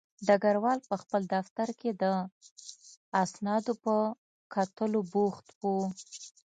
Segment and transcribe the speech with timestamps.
[0.27, 2.03] ډګروال په خپل دفتر کې د
[3.23, 3.95] اسنادو په
[4.53, 5.63] کتلو بوخت و